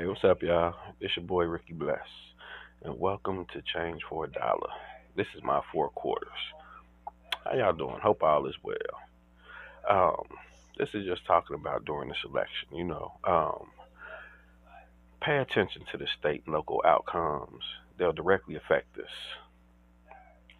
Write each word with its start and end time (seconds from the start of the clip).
Hey, 0.00 0.06
what's 0.06 0.24
up, 0.24 0.42
y'all? 0.42 0.76
It's 0.98 1.14
your 1.14 1.26
boy 1.26 1.44
Ricky 1.44 1.74
Bless, 1.74 1.98
and 2.82 2.98
welcome 2.98 3.44
to 3.52 3.60
Change 3.60 4.00
for 4.08 4.24
a 4.24 4.30
Dollar. 4.30 4.70
This 5.14 5.26
is 5.36 5.42
my 5.42 5.60
four 5.70 5.90
quarters. 5.90 6.30
How 7.44 7.54
y'all 7.54 7.74
doing? 7.74 8.00
Hope 8.02 8.22
all 8.22 8.46
is 8.46 8.54
well. 8.62 8.78
Um, 9.86 10.38
this 10.78 10.88
is 10.94 11.04
just 11.04 11.26
talking 11.26 11.54
about 11.54 11.84
during 11.84 12.08
this 12.08 12.24
election. 12.24 12.68
You 12.72 12.84
know, 12.84 13.12
um, 13.24 13.66
pay 15.20 15.36
attention 15.36 15.82
to 15.92 15.98
the 15.98 16.06
state 16.18 16.44
and 16.46 16.54
local 16.54 16.80
outcomes. 16.82 17.62
They'll 17.98 18.14
directly 18.14 18.56
affect 18.56 18.98
us. 18.98 19.04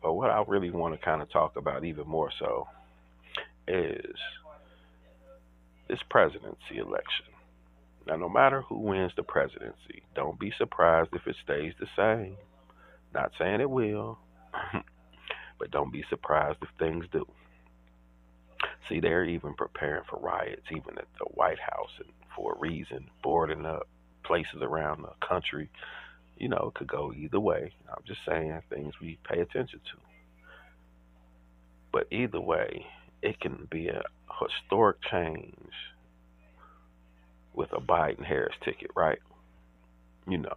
But 0.03 0.13
what 0.13 0.29
I 0.29 0.45
really 0.47 0.71
want 0.71 0.93
to 0.93 1.03
kind 1.03 1.23
of 1.23 1.31
talk 1.31 1.57
about 1.57 1.87
even 1.87 2.07
more 2.07 2.31
so 2.39 2.69
is 3.67 4.17
this 5.89 6.01
presidency 6.11 6.77
election. 6.77 7.30
Now, 8.11 8.17
no 8.17 8.29
matter 8.29 8.63
who 8.63 8.77
wins 8.77 9.13
the 9.15 9.23
presidency, 9.23 10.03
don't 10.17 10.37
be 10.37 10.53
surprised 10.59 11.11
if 11.13 11.29
it 11.29 11.37
stays 11.45 11.75
the 11.79 11.87
same. 11.97 12.37
Not 13.15 13.31
saying 13.39 13.61
it 13.61 13.71
will, 13.71 14.19
but 15.61 15.71
don't 15.71 15.93
be 15.93 16.03
surprised 16.11 16.59
if 16.61 16.69
things 16.77 17.05
do. 17.13 17.25
See, 18.89 18.99
they're 18.99 19.25
even 19.25 19.55
preparing 19.55 20.03
for 20.11 20.19
riots, 20.19 20.67
even 20.73 20.99
at 20.99 21.07
the 21.21 21.27
White 21.27 21.61
House, 21.61 21.91
and 21.99 22.09
for 22.35 22.55
a 22.55 22.59
reason, 22.59 23.09
boarding 23.23 23.65
up 23.65 23.87
places 24.25 24.61
around 24.61 25.03
the 25.03 25.13
country. 25.25 25.71
You 26.37 26.49
know, 26.49 26.73
it 26.75 26.75
could 26.75 26.89
go 26.89 27.13
either 27.13 27.39
way. 27.39 27.73
I'm 27.89 28.03
just 28.09 28.21
saying 28.27 28.61
things 28.71 28.95
we 29.01 29.21
pay 29.23 29.39
attention 29.39 29.79
to. 29.79 29.99
But 31.93 32.09
either 32.11 32.41
way, 32.41 32.87
it 33.23 33.39
can 33.39 33.69
be 33.71 33.87
a 33.87 34.03
historic 34.41 34.97
change 35.09 35.71
with 37.55 37.73
a 37.73 37.81
Biden 37.81 38.25
Harris 38.25 38.55
ticket, 38.65 38.91
right? 38.97 39.19
You 40.29 40.39
know, 40.39 40.57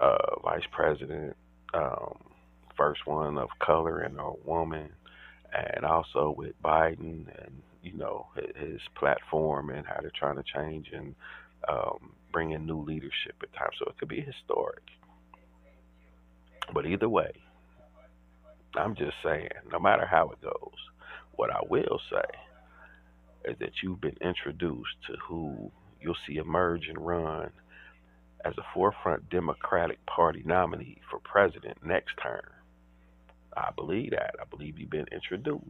uh, 0.00 0.40
vice 0.42 0.66
president, 0.72 1.36
um, 1.74 2.18
first 2.76 3.06
one 3.06 3.38
of 3.38 3.48
color 3.60 4.00
and 4.00 4.18
a 4.18 4.32
woman, 4.44 4.90
and 5.52 5.84
also 5.84 6.34
with 6.36 6.60
Biden 6.62 7.26
and 7.42 7.62
you 7.82 7.96
know 7.96 8.26
his 8.56 8.80
platform 8.96 9.70
and 9.70 9.86
how 9.86 9.96
they're 10.00 10.12
trying 10.18 10.36
to 10.36 10.44
change 10.54 10.88
and 10.92 11.14
um, 11.68 12.12
bring 12.32 12.50
in 12.50 12.66
new 12.66 12.82
leadership 12.82 13.36
at 13.42 13.52
times. 13.54 13.74
So 13.78 13.86
it 13.88 13.98
could 13.98 14.08
be 14.08 14.20
historic. 14.20 14.82
But 16.74 16.86
either 16.86 17.08
way, 17.08 17.32
I'm 18.74 18.94
just 18.94 19.14
saying, 19.24 19.48
no 19.72 19.78
matter 19.78 20.06
how 20.06 20.30
it 20.30 20.42
goes, 20.42 20.76
what 21.32 21.50
I 21.50 21.60
will 21.68 22.00
say 22.10 22.38
is 23.44 23.56
that 23.60 23.82
you've 23.82 24.00
been 24.00 24.16
introduced 24.20 24.96
to 25.06 25.14
who 25.26 25.70
you'll 26.00 26.16
see 26.26 26.36
emerge 26.36 26.88
and 26.88 27.04
run 27.04 27.50
as 28.44 28.54
a 28.58 28.62
forefront 28.74 29.28
Democratic 29.30 30.04
Party 30.06 30.42
nominee 30.44 31.00
for 31.10 31.18
president 31.20 31.78
next 31.84 32.12
term. 32.22 32.42
I 33.56 33.70
believe 33.74 34.10
that. 34.10 34.34
I 34.40 34.44
believe 34.44 34.78
you've 34.78 34.90
been 34.90 35.08
introduced 35.10 35.64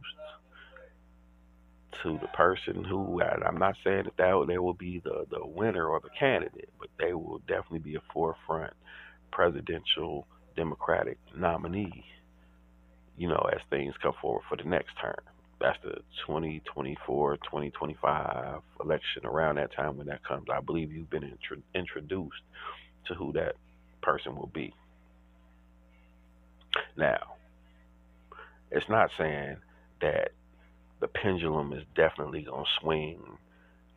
to 2.03 2.19
the 2.21 2.27
person 2.27 2.83
who, 2.83 3.21
I'm 3.21 3.57
not 3.57 3.75
saying 3.83 4.03
that, 4.05 4.17
that 4.17 4.45
they 4.47 4.57
will 4.59 4.73
be 4.75 5.01
the, 5.03 5.25
the 5.29 5.45
winner 5.45 5.87
or 5.87 5.99
the 5.99 6.09
candidate, 6.17 6.69
but 6.79 6.89
they 6.99 7.13
will 7.13 7.39
definitely 7.47 7.79
be 7.79 7.95
a 7.95 8.01
forefront 8.13 8.73
presidential 9.31 10.27
Democratic 10.55 11.17
nominee, 11.35 12.05
you 13.17 13.27
know, 13.27 13.49
as 13.51 13.59
things 13.69 13.95
come 14.01 14.13
forward 14.21 14.43
for 14.47 14.57
the 14.57 14.69
next 14.69 14.93
term 15.01 15.15
that's 15.61 15.77
the 15.83 15.95
2024 16.27 17.37
2025 17.37 18.61
election 18.83 19.25
around 19.25 19.55
that 19.55 19.73
time 19.75 19.97
when 19.97 20.07
that 20.07 20.23
comes 20.23 20.45
i 20.53 20.61
believe 20.61 20.91
you've 20.91 21.09
been 21.09 21.23
intro- 21.23 21.63
introduced 21.75 22.41
to 23.07 23.13
who 23.15 23.33
that 23.33 23.55
person 24.01 24.35
will 24.35 24.51
be. 24.53 24.73
Now 26.97 27.35
it's 28.71 28.89
not 28.89 29.09
saying 29.17 29.57
that 30.01 30.31
the 31.01 31.07
pendulum 31.07 31.73
is 31.73 31.83
definitely 31.95 32.43
going 32.43 32.65
to 32.65 32.81
swing 32.81 33.19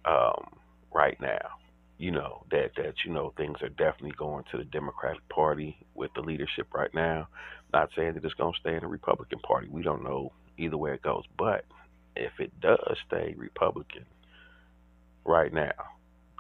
um, 0.05 0.47
right 0.95 1.21
now. 1.21 1.59
You 1.99 2.11
know 2.11 2.45
that 2.51 2.71
that 2.77 2.95
you 3.05 3.13
know 3.13 3.33
things 3.37 3.59
are 3.63 3.69
definitely 3.69 4.15
going 4.17 4.45
to 4.51 4.59
the 4.59 4.65
democratic 4.65 5.27
party 5.29 5.77
with 5.95 6.11
the 6.15 6.23
leadership 6.23 6.69
right 6.75 6.93
now. 6.95 7.29
Not 7.73 7.91
saying 7.97 8.15
that 8.15 8.25
it's 8.25 8.35
going 8.35 8.55
to 8.55 8.61
stay 8.61 8.75
in 8.75 8.81
the 8.81 8.89
republican 8.89 9.39
party. 9.41 9.69
We 9.71 9.83
don't 9.83 10.03
know 10.03 10.33
either 10.59 10.77
way 10.77 10.93
it 10.93 11.03
goes. 11.03 11.25
But 11.37 11.65
if 12.17 12.33
it 12.39 12.59
does 12.61 12.97
stay 13.07 13.35
Republican 13.37 14.05
right 15.25 15.53
now, 15.53 15.73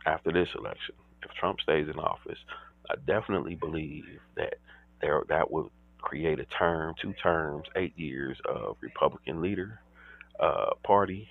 after 0.07 0.33
this 0.33 0.49
election, 0.55 0.95
if 1.23 1.31
Trump 1.33 1.61
stays 1.61 1.89
in 1.89 1.99
office, 1.99 2.39
I 2.91 2.95
definitely 3.07 3.55
believe 3.55 4.05
that 4.37 4.55
there 5.01 5.23
that 5.29 5.51
would 5.51 5.71
create 6.01 6.41
a 6.41 6.45
term, 6.45 6.95
two 7.01 7.13
terms, 7.15 7.67
eight 7.77 7.97
years 7.97 8.37
of 8.45 8.77
Republican 8.81 9.41
leader, 9.41 9.81
uh, 10.41 10.71
party 10.83 11.29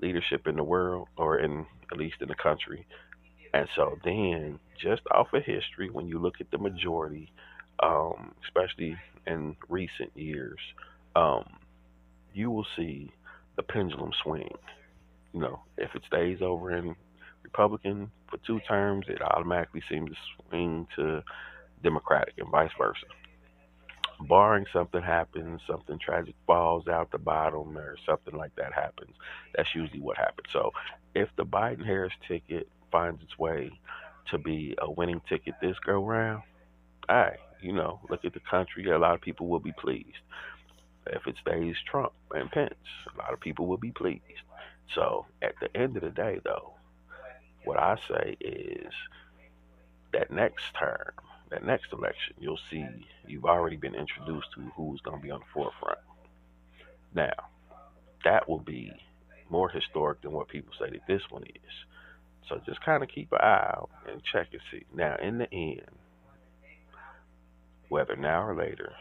leadership 0.00 0.46
in 0.46 0.56
the 0.56 0.64
world, 0.64 1.08
or 1.16 1.38
in 1.38 1.66
at 1.92 1.98
least 1.98 2.16
in 2.20 2.28
the 2.28 2.34
country. 2.34 2.86
And 3.52 3.68
so 3.76 3.98
then, 4.04 4.58
just 4.80 5.02
off 5.10 5.32
of 5.32 5.44
history, 5.44 5.90
when 5.90 6.08
you 6.08 6.18
look 6.18 6.40
at 6.40 6.50
the 6.50 6.58
majority, 6.58 7.32
um, 7.82 8.32
especially 8.44 8.96
in 9.26 9.56
recent 9.68 10.10
years, 10.16 10.58
um, 11.16 11.44
you 12.34 12.50
will 12.50 12.66
see 12.76 13.12
the 13.56 13.62
pendulum 13.62 14.10
swing. 14.22 14.54
You 15.32 15.40
know, 15.40 15.60
if 15.76 15.94
it 15.94 16.02
stays 16.06 16.38
over 16.42 16.76
in 16.76 16.96
Republican 17.42 18.10
for 18.30 18.38
two 18.46 18.60
terms, 18.60 19.06
it 19.08 19.22
automatically 19.22 19.82
seems 19.90 20.10
to 20.10 20.16
swing 20.48 20.86
to 20.96 21.22
Democratic 21.82 22.34
and 22.38 22.50
vice 22.50 22.70
versa. 22.78 23.06
Barring 24.28 24.66
something 24.72 25.02
happens, 25.02 25.60
something 25.66 25.98
tragic 25.98 26.34
falls 26.46 26.86
out 26.88 27.10
the 27.10 27.18
bottom, 27.18 27.76
or 27.78 27.96
something 28.06 28.36
like 28.36 28.54
that 28.56 28.72
happens, 28.74 29.14
that's 29.56 29.74
usually 29.74 30.00
what 30.00 30.18
happens. 30.18 30.48
So, 30.52 30.72
if 31.14 31.28
the 31.36 31.44
Biden 31.44 31.84
Harris 31.84 32.12
ticket 32.28 32.68
finds 32.92 33.22
its 33.22 33.38
way 33.38 33.70
to 34.30 34.38
be 34.38 34.74
a 34.78 34.90
winning 34.90 35.22
ticket 35.28 35.54
this 35.62 35.76
go 35.86 36.04
round, 36.04 36.42
right, 37.08 37.38
you 37.62 37.72
know, 37.72 38.00
look 38.10 38.24
at 38.24 38.34
the 38.34 38.40
country. 38.50 38.90
A 38.90 38.98
lot 38.98 39.14
of 39.14 39.22
people 39.22 39.46
will 39.48 39.58
be 39.60 39.72
pleased 39.72 40.18
if 41.12 41.26
it 41.26 41.36
stays 41.40 41.76
Trump 41.90 42.12
and 42.32 42.50
Pence, 42.50 42.74
a 43.14 43.18
lot 43.18 43.32
of 43.32 43.40
people 43.40 43.66
will 43.66 43.76
be 43.76 43.90
pleased. 43.90 44.22
So 44.94 45.26
at 45.42 45.54
the 45.60 45.74
end 45.76 45.96
of 45.96 46.02
the 46.02 46.10
day, 46.10 46.40
though, 46.44 46.74
what 47.64 47.78
I 47.78 47.96
say 48.08 48.36
is 48.40 48.92
that 50.12 50.30
next 50.30 50.64
term, 50.78 51.12
that 51.50 51.64
next 51.64 51.92
election, 51.92 52.34
you'll 52.38 52.58
see 52.70 52.86
you've 53.26 53.44
already 53.44 53.76
been 53.76 53.94
introduced 53.94 54.48
to 54.54 54.72
who's 54.76 55.00
going 55.00 55.18
to 55.18 55.22
be 55.22 55.30
on 55.30 55.40
the 55.40 55.46
forefront. 55.52 55.98
Now, 57.14 57.32
that 58.24 58.48
will 58.48 58.60
be 58.60 58.92
more 59.48 59.68
historic 59.68 60.22
than 60.22 60.32
what 60.32 60.48
people 60.48 60.72
say 60.78 60.90
that 60.90 61.06
this 61.08 61.22
one 61.30 61.42
is. 61.44 61.74
So 62.48 62.60
just 62.66 62.84
kind 62.84 63.02
of 63.02 63.08
keep 63.08 63.32
an 63.32 63.38
eye 63.40 63.74
out 63.74 63.90
and 64.10 64.22
check 64.22 64.48
and 64.52 64.62
see. 64.70 64.84
Now, 64.94 65.16
in 65.20 65.38
the 65.38 65.52
end, 65.52 65.82
whether 67.88 68.16
now 68.16 68.42
or 68.46 68.54
later, 68.56 68.92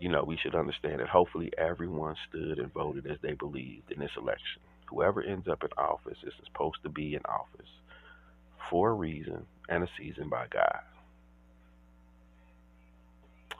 you 0.00 0.08
know, 0.08 0.24
we 0.24 0.38
should 0.42 0.54
understand 0.54 1.00
that 1.00 1.08
hopefully 1.08 1.52
everyone 1.58 2.16
stood 2.28 2.58
and 2.58 2.72
voted 2.72 3.06
as 3.06 3.18
they 3.22 3.34
believed 3.34 3.92
in 3.92 4.00
this 4.00 4.10
election. 4.18 4.62
Whoever 4.90 5.22
ends 5.22 5.48
up 5.48 5.62
in 5.64 5.70
office 5.78 6.18
is 6.26 6.32
supposed 6.44 6.78
to 6.84 6.90
be 6.90 7.14
in 7.14 7.22
office 7.26 7.70
for 8.70 8.90
a 8.90 8.94
reason 8.94 9.46
and 9.68 9.84
a 9.84 9.88
season 9.98 10.28
by 10.28 10.46
God. 10.52 10.80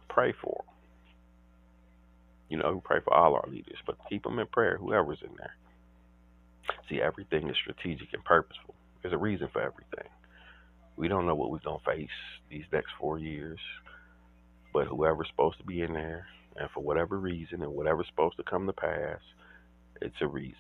Pray 0.09 0.35
for 0.43 0.65
them. 0.67 0.75
You 2.51 2.59
know, 2.59 2.83
pray 2.85 3.01
for 3.05 3.15
all 3.15 3.35
our 3.35 3.49
leaders, 3.49 3.79
but 3.87 3.97
keep 4.09 4.25
them 4.25 4.39
in 4.39 4.47
prayer, 4.49 4.79
whoever's 4.79 5.23
in 5.23 5.35
there. 5.39 5.55
See, 6.89 7.01
everything 7.01 7.49
is 7.49 7.57
strategic 7.63 8.13
and 8.15 8.25
purposeful. 8.25 8.75
There's 9.03 9.15
a 9.15 9.19
reason 9.19 9.49
for 9.53 9.63
everything. 9.63 10.11
We 10.97 11.09
don't 11.09 11.27
know 11.27 11.35
what 11.35 11.51
we're 11.51 11.59
going 11.61 11.81
to 11.81 11.85
face 11.85 12.11
these 12.51 12.65
next 12.73 12.91
four 13.01 13.19
years. 13.19 13.59
But 14.75 14.89
whoever's 14.89 15.29
supposed 15.29 15.59
to 15.59 15.65
be 15.65 15.83
in 15.83 15.95
there, 15.95 16.27
and 16.57 16.69
for 16.71 16.81
whatever 16.81 17.19
reason, 17.19 17.63
and 17.63 17.73
whatever's 17.73 18.09
supposed 18.09 18.37
to 18.39 18.43
come 18.43 18.67
to 18.67 18.75
pass, 18.75 19.21
it's 20.03 20.21
a 20.21 20.27
reason. 20.27 20.57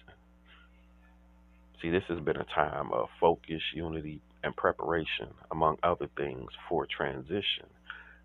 See, 1.83 1.91
this 1.91 2.05
has 2.05 2.21
been 2.21 2.37
a 2.37 2.45
time 2.45 2.93
of 2.93 3.11
focus, 3.21 3.63
unity, 3.75 4.23
and 4.45 4.57
preparation, 4.57 5.29
among 5.51 5.79
other 5.83 6.09
things, 6.17 6.53
for 6.69 6.87
transition 6.87 7.67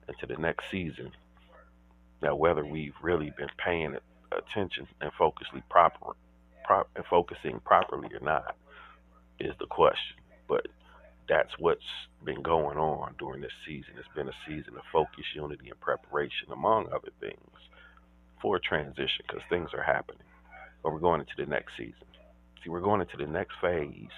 into 0.07 0.27
the 0.27 0.37
next 0.39 0.69
season. 0.69 1.11
Now, 2.21 2.35
whether 2.35 2.63
we've 2.65 2.95
really 3.01 3.33
been 3.35 3.49
paying 3.57 3.97
attention 4.31 4.87
and 5.01 5.11
focusly 5.13 5.63
proper, 5.69 6.11
prop, 6.65 6.87
and 6.95 7.05
focusing 7.05 7.59
properly 7.61 8.09
or 8.13 8.19
not 8.21 8.55
is 9.39 9.55
the 9.59 9.65
question. 9.65 10.17
But 10.47 10.67
that's 11.29 11.53
what's 11.59 11.83
been 12.25 12.43
going 12.43 12.77
on 12.79 13.15
during 13.19 13.41
this 13.41 13.53
season. 13.67 13.95
It's 13.99 14.09
been 14.15 14.29
a 14.29 14.33
season 14.47 14.75
of 14.77 14.83
focus, 14.93 15.25
unity, 15.35 15.69
and 15.71 15.81
preparation, 15.81 16.51
among 16.53 16.87
other 16.93 17.11
things, 17.21 17.51
for 18.41 18.59
transition 18.59 19.25
because 19.27 19.43
things 19.49 19.71
are 19.73 19.83
happening. 19.83 20.23
But 20.83 20.93
we're 20.93 20.99
going 20.99 21.21
into 21.21 21.33
the 21.37 21.45
next 21.47 21.73
season. 21.77 22.07
See, 22.63 22.71
we're 22.71 22.81
going 22.81 23.01
into 23.01 23.17
the 23.17 23.27
next 23.31 23.55
phase 23.61 24.11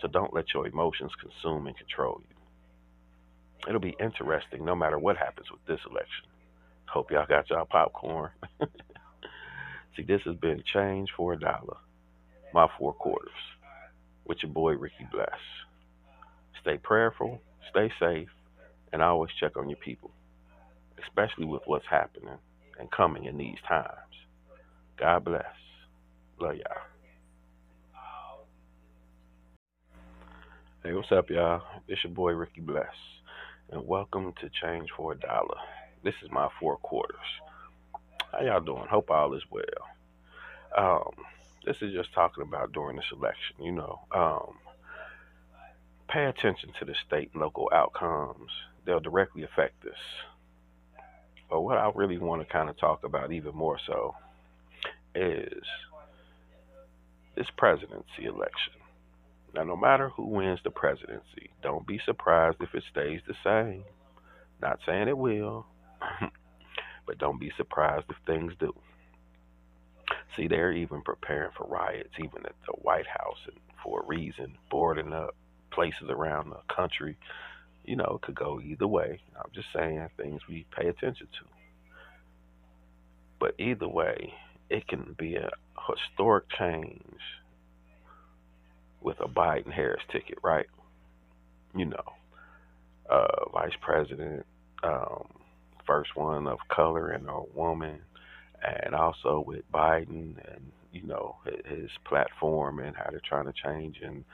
So 0.00 0.08
don't 0.08 0.34
let 0.34 0.54
your 0.54 0.66
emotions 0.66 1.12
consume 1.20 1.66
and 1.68 1.76
control 1.76 2.22
you. 2.28 2.36
It'll 3.68 3.80
be 3.80 3.96
interesting 4.00 4.64
no 4.64 4.76
matter 4.76 4.98
what 4.98 5.18
happens 5.18 5.48
with 5.52 5.64
this 5.66 5.80
election. 5.90 6.26
Hope 6.86 7.10
y'all 7.12 7.26
got 7.26 7.50
y'all 7.50 7.66
popcorn. 7.66 8.30
See, 9.96 10.04
this 10.04 10.22
has 10.26 10.36
been 10.36 10.62
Change 10.72 11.10
for 11.16 11.34
a 11.34 11.40
Dollar, 11.40 11.78
my 12.52 12.68
four 12.78 12.94
quarters, 12.94 13.32
with 14.26 14.38
your 14.42 14.52
boy 14.52 14.74
Ricky 14.74 15.06
Bless. 15.10 15.30
Stay 16.62 16.78
prayerful, 16.78 17.40
stay 17.70 17.90
safe, 17.98 18.28
and 18.92 19.02
always 19.02 19.32
check 19.40 19.56
on 19.56 19.68
your 19.68 19.78
people, 19.78 20.12
especially 21.02 21.44
with 21.44 21.62
what's 21.66 21.86
happening 21.90 22.38
and 22.78 22.90
coming 22.92 23.24
in 23.24 23.36
these 23.36 23.58
times. 23.68 23.88
God 24.96 25.24
bless. 25.24 25.44
Love 26.40 26.54
y'all. 26.54 26.82
Hey, 30.84 30.92
what's 30.94 31.10
up, 31.10 31.30
y'all? 31.30 31.62
It's 31.88 32.04
your 32.04 32.12
boy 32.12 32.32
Ricky 32.32 32.60
Bless, 32.60 32.86
and 33.72 33.84
welcome 33.86 34.32
to 34.40 34.50
Change 34.62 34.88
for 34.96 35.12
a 35.12 35.18
Dollar. 35.18 35.58
This 36.04 36.14
is 36.24 36.30
my 36.30 36.48
four 36.60 36.76
quarters. 36.76 37.16
How 38.30 38.42
y'all 38.42 38.60
doing? 38.60 38.86
Hope 38.88 39.10
all 39.10 39.34
is 39.34 39.42
well. 39.50 39.64
Um, 40.76 41.24
this 41.66 41.76
is 41.82 41.92
just 41.92 42.14
talking 42.14 42.42
about 42.42 42.72
during 42.72 42.96
this 42.96 43.12
election. 43.12 43.56
You 43.60 43.72
know, 43.72 44.00
um, 44.12 44.54
pay 46.12 46.26
attention 46.26 46.72
to 46.78 46.84
the 46.84 46.94
state 47.06 47.30
and 47.32 47.40
local 47.40 47.70
outcomes. 47.72 48.50
They'll 48.84 49.00
directly 49.00 49.44
affect 49.44 49.84
us. 49.86 49.98
But 51.48 51.62
what 51.62 51.78
I 51.78 51.90
really 51.94 52.18
want 52.18 52.46
to 52.46 52.52
kind 52.52 52.68
of 52.68 52.78
talk 52.78 53.04
about 53.04 53.32
even 53.32 53.54
more 53.54 53.78
so 53.86 54.14
is 55.14 55.62
this 57.36 57.46
presidency 57.56 58.24
election. 58.24 58.74
Now, 59.54 59.64
no 59.64 59.76
matter 59.76 60.08
who 60.10 60.26
wins 60.26 60.60
the 60.64 60.70
presidency, 60.70 61.50
don't 61.62 61.86
be 61.86 62.00
surprised 62.04 62.58
if 62.60 62.74
it 62.74 62.84
stays 62.90 63.20
the 63.26 63.34
same. 63.44 63.84
Not 64.60 64.78
saying 64.86 65.08
it 65.08 65.16
will, 65.16 65.66
but 67.06 67.18
don't 67.18 67.40
be 67.40 67.52
surprised 67.56 68.06
if 68.08 68.16
things 68.26 68.52
do. 68.58 68.74
See, 70.36 70.48
they're 70.48 70.72
even 70.72 71.02
preparing 71.02 71.50
for 71.56 71.66
riots, 71.66 72.14
even 72.18 72.46
at 72.46 72.54
the 72.66 72.72
White 72.80 73.06
House, 73.06 73.38
and 73.46 73.56
for 73.82 74.00
a 74.00 74.06
reason, 74.06 74.56
boarding 74.70 75.12
up 75.12 75.34
places 75.72 76.08
around 76.08 76.50
the 76.50 76.74
country. 76.74 77.16
You 77.84 77.96
know, 77.96 78.18
it 78.20 78.26
could 78.26 78.36
go 78.36 78.60
either 78.60 78.86
way. 78.86 79.20
I'm 79.36 79.50
just 79.54 79.68
saying 79.74 80.08
things 80.16 80.40
we 80.48 80.66
pay 80.76 80.88
attention 80.88 81.26
to. 81.26 81.46
But 83.40 83.54
either 83.58 83.88
way, 83.88 84.32
it 84.70 84.86
can 84.86 85.16
be 85.18 85.34
a 85.34 85.50
historic 85.88 86.44
change 86.56 87.20
with 89.00 89.18
a 89.20 89.26
Biden 89.26 89.72
Harris 89.72 90.02
ticket, 90.12 90.38
right? 90.42 90.66
You 91.76 91.86
know, 91.86 92.04
uh, 93.10 93.50
vice 93.52 93.72
president, 93.80 94.46
um, 94.84 95.26
first 95.86 96.10
one 96.14 96.46
of 96.46 96.58
color 96.68 97.10
and 97.10 97.28
a 97.28 97.40
woman, 97.54 98.00
and 98.62 98.94
also 98.94 99.42
with 99.44 99.70
Biden 99.72 100.36
and 100.54 100.72
you 100.92 101.02
know 101.02 101.36
his 101.64 101.90
platform 102.04 102.78
and 102.78 102.94
how 102.94 103.06
they're 103.10 103.20
trying 103.26 103.46
to 103.46 103.52
change 103.52 104.00
and 104.02 104.24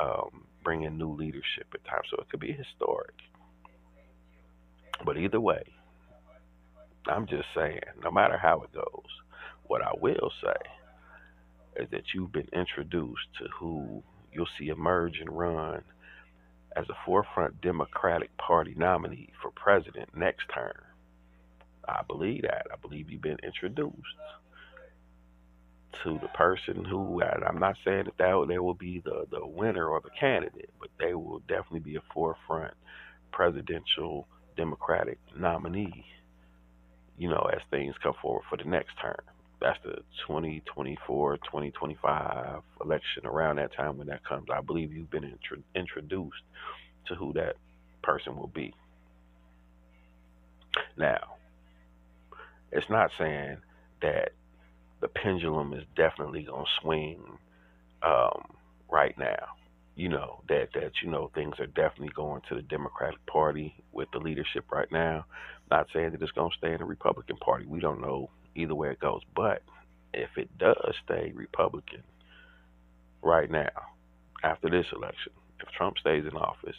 um, 0.00 0.44
bring 0.64 0.82
in 0.82 0.98
new 0.98 1.12
leadership 1.12 1.66
at 1.74 1.84
times. 1.84 2.06
So 2.10 2.16
it 2.16 2.28
could 2.30 2.40
be 2.40 2.52
historic. 2.52 3.14
But 5.04 5.18
either 5.18 5.40
way, 5.40 5.62
I'm 7.06 7.26
just 7.26 7.46
saying, 7.54 7.80
no 8.02 8.10
matter 8.10 8.38
how 8.38 8.62
it 8.62 8.72
goes, 8.72 9.10
what 9.66 9.82
I 9.82 9.92
will 10.00 10.32
say 10.42 11.82
is 11.82 11.88
that 11.90 12.14
you've 12.14 12.32
been 12.32 12.48
introduced 12.52 13.28
to 13.38 13.48
who 13.58 14.02
you'll 14.32 14.48
see 14.58 14.68
emerge 14.68 15.18
and 15.20 15.36
run 15.36 15.82
as 16.76 16.86
a 16.88 16.96
forefront 17.04 17.60
Democratic 17.60 18.36
Party 18.36 18.74
nominee 18.76 19.32
for 19.40 19.50
president 19.50 20.16
next 20.16 20.44
term. 20.52 20.72
I 21.86 22.02
believe 22.06 22.42
that. 22.42 22.66
I 22.72 22.76
believe 22.76 23.10
you've 23.10 23.22
been 23.22 23.38
introduced 23.44 23.94
to 26.02 26.18
the 26.20 26.28
person 26.28 26.84
who, 26.84 27.22
I'm 27.22 27.58
not 27.58 27.76
saying 27.84 28.04
that, 28.04 28.18
that 28.18 28.46
they 28.48 28.58
will 28.58 28.74
be 28.74 29.00
the, 29.04 29.26
the 29.30 29.46
winner 29.46 29.86
or 29.86 30.00
the 30.00 30.10
candidate, 30.18 30.70
but 30.80 30.90
they 30.98 31.14
will 31.14 31.40
definitely 31.40 31.80
be 31.80 31.96
a 31.96 32.02
forefront 32.12 32.74
presidential 33.32 34.26
Democratic 34.56 35.18
nominee, 35.36 36.04
you 37.18 37.28
know, 37.28 37.48
as 37.52 37.60
things 37.70 37.94
come 38.02 38.14
forward 38.22 38.44
for 38.48 38.56
the 38.56 38.64
next 38.64 38.92
term. 39.00 39.20
That's 39.60 39.78
the 39.82 39.96
2024 40.26 41.38
2025 41.38 42.62
election 42.84 43.26
around 43.26 43.56
that 43.56 43.74
time 43.74 43.96
when 43.98 44.08
that 44.08 44.24
comes. 44.24 44.48
I 44.52 44.60
believe 44.60 44.92
you've 44.92 45.10
been 45.10 45.24
intro- 45.24 45.62
introduced 45.74 46.42
to 47.06 47.14
who 47.14 47.32
that 47.34 47.56
person 48.02 48.36
will 48.36 48.48
be. 48.48 48.74
Now 50.96 51.34
it's 52.74 52.90
not 52.90 53.10
saying 53.16 53.58
that 54.02 54.32
the 55.04 55.08
pendulum 55.08 55.74
is 55.74 55.84
definitely 55.94 56.44
going 56.44 56.64
to 56.64 56.80
swing 56.80 57.20
um, 58.02 58.46
right 58.90 59.16
now. 59.18 59.48
You 59.96 60.08
know 60.08 60.40
that 60.48 60.68
that 60.72 60.92
you 61.02 61.10
know 61.10 61.30
things 61.34 61.56
are 61.60 61.66
definitely 61.66 62.12
going 62.16 62.40
to 62.48 62.54
the 62.54 62.62
democratic 62.62 63.24
party 63.26 63.74
with 63.92 64.08
the 64.12 64.18
leadership 64.18 64.64
right 64.72 64.90
now. 64.90 65.26
Not 65.70 65.88
saying 65.92 66.12
that 66.12 66.22
it's 66.22 66.32
going 66.32 66.50
to 66.50 66.56
stay 66.56 66.72
in 66.72 66.78
the 66.78 66.86
republican 66.86 67.36
party. 67.36 67.66
We 67.66 67.80
don't 67.80 68.00
know 68.00 68.30
either 68.54 68.74
way 68.74 68.92
it 68.92 68.98
goes. 68.98 69.20
But 69.36 69.60
if 70.14 70.30
it 70.38 70.56
does 70.56 70.94
stay 71.04 71.32
Republican 71.34 72.02
right 73.20 73.50
now, 73.50 73.68
after 74.42 74.70
this 74.70 74.86
election, 74.90 75.32
if 75.60 75.68
Trump 75.76 75.98
stays 75.98 76.24
in 76.24 76.34
office, 76.34 76.76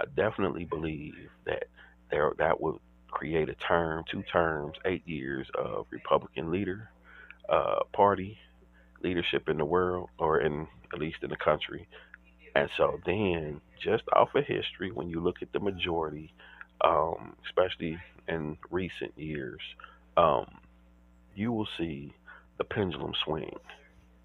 I 0.00 0.04
definitely 0.16 0.64
believe 0.64 1.12
that 1.44 1.64
there 2.10 2.32
that 2.38 2.58
would 2.58 2.78
create 3.10 3.50
a 3.50 3.54
term, 3.54 4.02
two 4.10 4.22
terms, 4.32 4.76
eight 4.86 5.06
years 5.06 5.46
of 5.58 5.84
Republican 5.90 6.50
leader, 6.50 6.88
uh, 7.48 7.80
party 7.92 8.38
leadership 9.02 9.48
in 9.48 9.58
the 9.58 9.64
world, 9.64 10.08
or 10.18 10.40
in 10.40 10.66
at 10.92 10.98
least 10.98 11.18
in 11.22 11.30
the 11.30 11.36
country. 11.36 11.88
And 12.54 12.68
so 12.76 12.98
then, 13.04 13.60
just 13.82 14.04
off 14.14 14.34
of 14.34 14.44
history, 14.44 14.90
when 14.92 15.10
you 15.10 15.20
look 15.20 15.36
at 15.42 15.52
the 15.52 15.60
majority, 15.60 16.32
um, 16.82 17.36
especially 17.46 17.98
in 18.28 18.56
recent 18.70 19.12
years, 19.16 19.60
um, 20.16 20.46
you 21.34 21.52
will 21.52 21.68
see 21.78 22.14
the 22.58 22.64
pendulum 22.64 23.12
swing. 23.24 23.54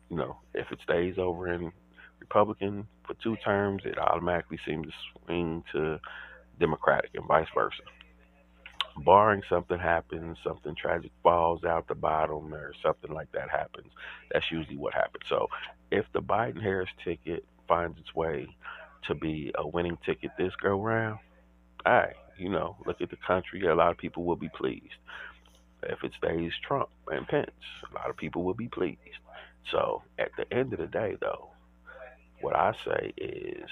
You 0.09 0.17
know, 0.17 0.37
if 0.53 0.71
it 0.71 0.79
stays 0.83 1.15
over 1.17 1.51
in 1.51 1.71
Republican 2.19 2.87
for 3.05 3.15
two 3.21 3.35
terms, 3.43 3.81
it 3.85 3.97
automatically 3.97 4.59
seems 4.65 4.87
to 4.87 4.93
swing 5.25 5.63
to 5.73 5.99
Democratic 6.59 7.11
and 7.15 7.27
vice 7.27 7.47
versa. 7.53 7.83
Barring 9.05 9.41
something 9.49 9.79
happens, 9.79 10.37
something 10.43 10.75
tragic 10.75 11.11
falls 11.23 11.63
out 11.63 11.87
the 11.87 11.95
bottom, 11.95 12.53
or 12.53 12.73
something 12.83 13.11
like 13.11 13.31
that 13.31 13.49
happens, 13.49 13.91
that's 14.31 14.51
usually 14.51 14.77
what 14.77 14.93
happens. 14.93 15.23
So, 15.27 15.49
if 15.91 16.05
the 16.13 16.21
Biden 16.21 16.61
Harris 16.61 16.89
ticket 17.03 17.45
finds 17.67 17.99
its 17.99 18.13
way 18.13 18.47
to 19.07 19.15
be 19.15 19.51
a 19.55 19.67
winning 19.67 19.97
ticket 20.05 20.31
this 20.37 20.53
go 20.61 20.81
round, 20.81 21.19
all 21.85 21.93
right, 21.93 22.15
you 22.37 22.49
know, 22.49 22.75
look 22.85 23.01
at 23.01 23.09
the 23.09 23.17
country. 23.17 23.65
A 23.65 23.75
lot 23.75 23.91
of 23.91 23.97
people 23.97 24.23
will 24.23 24.35
be 24.35 24.49
pleased 24.49 24.95
if 25.83 26.03
it 26.03 26.11
stays 26.17 26.53
Trump 26.61 26.89
and 27.07 27.27
Pence. 27.27 27.51
A 27.89 27.95
lot 27.95 28.09
of 28.09 28.17
people 28.17 28.43
will 28.43 28.53
be 28.53 28.67
pleased. 28.67 28.99
So 29.71 30.03
at 30.19 30.31
the 30.37 30.51
end 30.53 30.73
of 30.73 30.79
the 30.79 30.87
day, 30.87 31.17
though, 31.19 31.49
what 32.41 32.55
I 32.55 32.73
say 32.85 33.13
is 33.17 33.69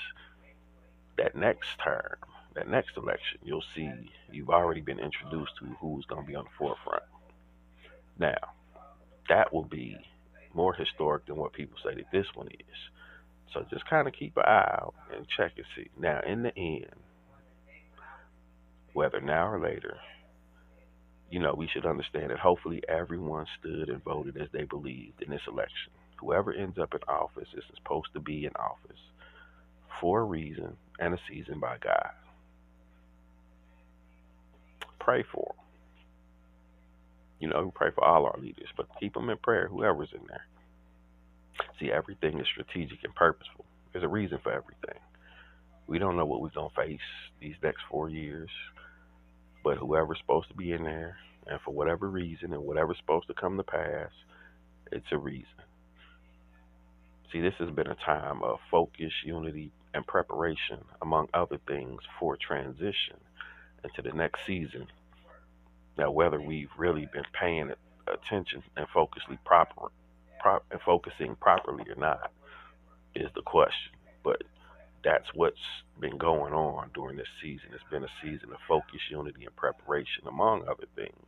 that 1.17 1.35
next 1.35 1.77
term, 1.83 2.17
that 2.55 2.69
next 2.69 2.97
election, 2.97 3.39
you'll 3.43 3.63
see 3.75 3.91
you've 4.31 4.49
already 4.49 4.81
been 4.81 4.99
introduced 4.99 5.53
to 5.59 5.65
who's 5.79 6.05
going 6.05 6.23
to 6.23 6.27
be 6.27 6.35
on 6.35 6.45
the 6.45 6.49
forefront. 6.57 7.03
Now, 8.17 8.37
that 9.29 9.53
will 9.53 9.63
be 9.65 9.97
more 10.53 10.73
historic 10.73 11.25
than 11.25 11.35
what 11.37 11.53
people 11.53 11.77
say 11.83 11.95
that 11.95 12.11
this 12.11 12.27
one 12.33 12.47
is. 12.47 12.77
So 13.53 13.65
just 13.69 13.89
kind 13.89 14.07
of 14.07 14.13
keep 14.13 14.37
an 14.37 14.43
eye 14.45 14.79
out 14.81 14.93
and 15.15 15.27
check 15.27 15.53
and 15.57 15.65
see. 15.75 15.89
Now, 15.97 16.21
in 16.25 16.43
the 16.43 16.55
end, 16.57 16.87
whether 18.93 19.21
now 19.21 19.47
or 19.51 19.59
later, 19.59 19.97
you 21.31 21.39
know, 21.39 21.53
we 21.53 21.67
should 21.67 21.85
understand 21.85 22.31
that 22.31 22.39
hopefully 22.39 22.81
everyone 22.89 23.45
stood 23.59 23.89
and 23.89 24.03
voted 24.03 24.37
as 24.37 24.49
they 24.51 24.63
believed 24.63 25.21
in 25.21 25.29
this 25.29 25.41
election. 25.47 25.91
Whoever 26.17 26.51
ends 26.51 26.77
up 26.77 26.93
in 26.93 26.99
office 27.07 27.49
is 27.55 27.63
supposed 27.75 28.13
to 28.13 28.19
be 28.19 28.45
in 28.45 28.51
office 28.55 28.99
for 30.01 30.21
a 30.21 30.25
reason 30.25 30.75
and 30.99 31.13
a 31.13 31.19
season 31.29 31.59
by 31.59 31.77
God. 31.79 32.11
Pray 34.99 35.23
for. 35.33 35.55
You 37.39 37.49
know, 37.49 37.71
pray 37.73 37.89
for 37.95 38.03
all 38.03 38.25
our 38.25 38.39
leaders, 38.39 38.67
but 38.75 38.87
keep 38.99 39.13
them 39.13 39.29
in 39.29 39.37
prayer, 39.37 39.67
whoever's 39.69 40.09
in 40.13 40.25
there. 40.27 40.45
See, 41.79 41.91
everything 41.91 42.39
is 42.39 42.47
strategic 42.51 43.03
and 43.03 43.15
purposeful. 43.15 43.65
There's 43.91 44.03
a 44.03 44.09
reason 44.09 44.39
for 44.43 44.51
everything. 44.51 44.99
We 45.87 45.99
don't 45.99 46.17
know 46.17 46.25
what 46.25 46.41
we're 46.41 46.49
going 46.49 46.69
to 46.69 46.75
face 46.75 46.99
these 47.41 47.55
next 47.63 47.81
four 47.89 48.09
years. 48.09 48.49
But 49.63 49.77
whoever's 49.77 50.19
supposed 50.19 50.49
to 50.49 50.55
be 50.55 50.71
in 50.71 50.83
there, 50.83 51.17
and 51.47 51.59
for 51.65 51.73
whatever 51.73 52.09
reason, 52.09 52.53
and 52.53 52.63
whatever's 52.63 52.97
supposed 52.99 53.27
to 53.27 53.33
come 53.33 53.57
to 53.57 53.63
pass, 53.63 54.11
it's 54.91 55.05
a 55.11 55.17
reason. 55.17 55.47
See, 57.31 57.41
this 57.41 57.53
has 57.59 57.69
been 57.71 57.87
a 57.87 57.95
time 58.05 58.43
of 58.43 58.59
focus, 58.71 59.11
unity, 59.25 59.71
and 59.93 60.05
preparation, 60.07 60.79
among 61.01 61.27
other 61.33 61.59
things, 61.67 62.01
for 62.19 62.37
transition 62.37 63.17
into 63.83 64.07
the 64.07 64.15
next 64.15 64.39
season. 64.47 64.87
Now, 65.97 66.11
whether 66.11 66.41
we've 66.41 66.69
really 66.77 67.07
been 67.13 67.25
paying 67.39 67.71
attention 68.07 68.63
and 68.77 68.87
focusing 68.93 69.37
proper, 69.45 69.87
prop, 70.39 70.65
and 70.71 70.81
focusing 70.81 71.35
properly 71.35 71.85
or 71.89 71.95
not 71.95 72.31
is 73.15 73.29
the 73.35 73.41
question. 73.41 73.93
But 74.23 74.43
that's 75.03 75.27
what's 75.33 75.57
been 75.99 76.17
going 76.17 76.53
on 76.53 76.91
during 76.93 77.17
this 77.17 77.27
season. 77.41 77.69
It's 77.73 77.83
been 77.91 78.03
a 78.03 78.15
season 78.23 78.51
of 78.51 78.59
focus, 78.67 79.01
unity, 79.11 79.45
and 79.45 79.55
preparation, 79.55 80.27
among 80.27 80.63
other 80.63 80.87
things, 80.95 81.27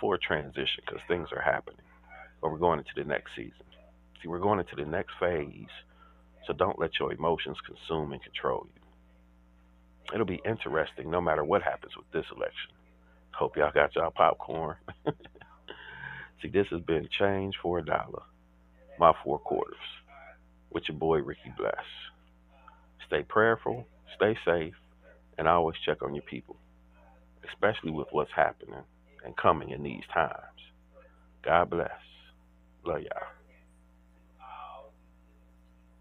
for 0.00 0.18
transition 0.18 0.82
because 0.86 1.00
things 1.08 1.28
are 1.34 1.42
happening. 1.42 1.80
But 2.40 2.52
we're 2.52 2.58
going 2.58 2.80
into 2.80 2.92
the 2.96 3.04
next 3.04 3.30
season. 3.36 3.66
See, 4.22 4.28
we're 4.28 4.40
going 4.40 4.60
into 4.60 4.76
the 4.76 4.90
next 4.90 5.12
phase. 5.20 5.70
So 6.46 6.54
don't 6.54 6.78
let 6.80 6.92
your 7.00 7.12
emotions 7.12 7.58
consume 7.66 8.12
and 8.12 8.22
control 8.22 8.66
you. 8.74 8.81
It'll 10.12 10.26
be 10.26 10.42
interesting 10.44 11.10
no 11.10 11.20
matter 11.20 11.44
what 11.44 11.62
happens 11.62 11.96
with 11.96 12.10
this 12.12 12.26
election. 12.34 12.70
Hope 13.32 13.56
y'all 13.56 13.72
got 13.72 13.94
y'all 13.94 14.10
popcorn. 14.10 14.76
See, 16.42 16.48
this 16.48 16.66
has 16.70 16.80
been 16.82 17.08
Change 17.18 17.54
for 17.62 17.78
a 17.78 17.84
Dollar, 17.84 18.22
my 18.98 19.12
four 19.24 19.38
quarters, 19.38 19.76
with 20.72 20.84
your 20.88 20.98
boy 20.98 21.18
Ricky 21.18 21.52
Bless. 21.56 21.74
Stay 23.06 23.22
prayerful, 23.22 23.86
stay 24.16 24.36
safe, 24.44 24.74
and 25.38 25.48
always 25.48 25.76
check 25.86 26.02
on 26.02 26.14
your 26.14 26.24
people, 26.24 26.56
especially 27.52 27.90
with 27.90 28.08
what's 28.10 28.32
happening 28.34 28.82
and 29.24 29.36
coming 29.36 29.70
in 29.70 29.82
these 29.82 30.04
times. 30.12 30.36
God 31.44 31.70
bless. 31.70 31.90
Love 32.84 33.02
y'all. 33.02 33.41